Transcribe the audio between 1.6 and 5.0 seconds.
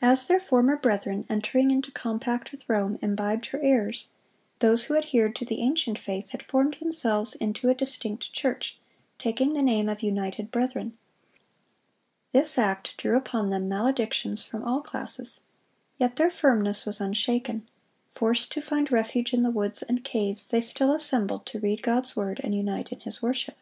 into compact with Rome, imbibed her errors, those who